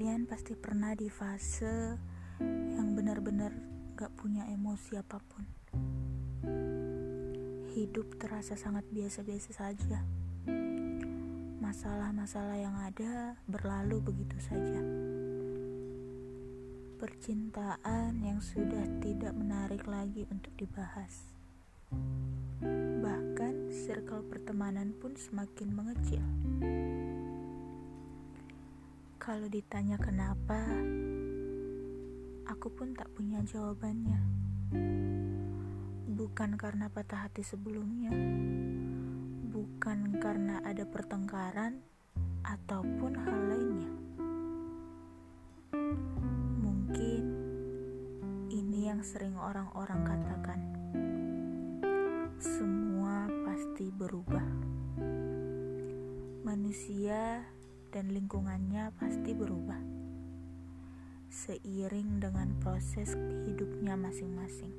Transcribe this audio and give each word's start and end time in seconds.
Kalian 0.00 0.24
pasti 0.24 0.56
pernah 0.56 0.96
di 0.96 1.12
fase 1.12 1.92
yang 2.40 2.96
benar-benar 2.96 3.52
gak 4.00 4.08
punya 4.16 4.48
emosi 4.48 4.96
apa 4.96 5.20
pun. 5.20 5.44
Hidup 7.76 8.16
terasa 8.16 8.56
sangat 8.56 8.88
biasa-biasa 8.88 9.52
saja. 9.52 10.00
Masalah-masalah 11.60 12.56
yang 12.56 12.72
ada 12.80 13.36
berlalu 13.44 14.00
begitu 14.00 14.40
saja. 14.40 14.80
Percintaan 16.96 18.24
yang 18.24 18.40
sudah 18.40 19.04
tidak 19.04 19.36
menarik 19.36 19.84
lagi 19.84 20.24
untuk 20.32 20.56
dibahas. 20.56 21.28
Bahkan 23.04 23.68
circle 23.68 24.24
pertemanan 24.32 24.96
pun 24.96 25.12
semakin 25.12 25.68
mengecil. 25.76 26.24
Kalau 29.20 29.52
ditanya 29.52 30.00
kenapa, 30.00 30.64
aku 32.48 32.72
pun 32.72 32.96
tak 32.96 33.12
punya 33.12 33.44
jawabannya. 33.44 34.16
Bukan 36.08 36.56
karena 36.56 36.88
patah 36.88 37.28
hati 37.28 37.44
sebelumnya, 37.44 38.16
bukan 39.52 40.16
karena 40.24 40.64
ada 40.64 40.88
pertengkaran, 40.88 41.84
ataupun 42.48 43.12
hal 43.20 43.40
lainnya. 43.44 43.92
Mungkin 46.64 47.22
ini 48.48 48.88
yang 48.88 49.04
sering 49.04 49.36
orang-orang 49.36 50.00
katakan. 50.00 50.60
Semua 52.40 53.28
pasti 53.44 53.92
berubah. 53.92 54.48
Manusia 56.40 57.44
dan 57.90 58.14
lingkungannya 58.14 58.94
pasti 58.94 59.34
berubah 59.34 60.00
seiring 61.30 62.18
dengan 62.18 62.50
proses 62.58 63.14
hidupnya 63.46 63.94
masing-masing. 63.94 64.74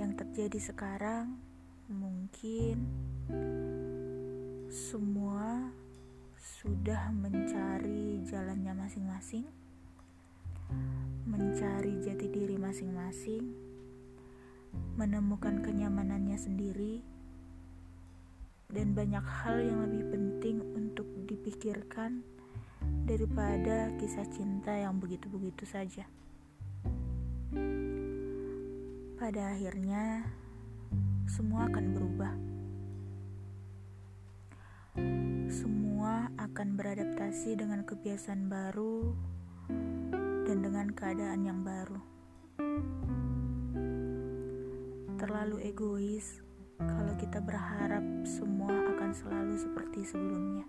Yang 0.00 0.12
terjadi 0.24 0.72
sekarang 0.72 1.36
mungkin 1.92 2.88
semua 4.72 5.72
sudah 6.36 7.12
mencari 7.12 8.24
jalannya 8.24 8.72
masing-masing, 8.72 9.44
mencari 11.28 12.00
jati 12.00 12.26
diri 12.32 12.56
masing-masing, 12.56 13.52
menemukan 14.96 15.60
kenyamanannya 15.60 16.36
sendiri 16.36 17.13
dan 18.74 18.90
banyak 18.90 19.22
hal 19.22 19.62
yang 19.62 19.86
lebih 19.86 20.02
penting 20.10 20.58
untuk 20.74 21.06
dipikirkan 21.30 22.26
daripada 23.06 23.94
kisah 24.02 24.26
cinta 24.34 24.74
yang 24.74 24.98
begitu-begitu 24.98 25.62
saja. 25.62 26.02
Pada 29.14 29.54
akhirnya, 29.54 30.26
semua 31.30 31.70
akan 31.70 31.84
berubah. 31.94 32.34
Semua 35.46 36.26
akan 36.34 36.74
beradaptasi 36.74 37.54
dengan 37.54 37.86
kebiasaan 37.86 38.50
baru 38.50 39.14
dan 40.50 40.58
dengan 40.66 40.90
keadaan 40.90 41.46
yang 41.46 41.62
baru. 41.62 42.02
Terlalu 45.14 45.62
egois 45.62 46.42
kalau 46.78 47.14
kita 47.18 47.38
berharap 47.38 48.02
semua 48.26 48.74
akan 48.94 49.10
selalu 49.14 49.54
seperti 49.58 50.00
sebelumnya. 50.06 50.66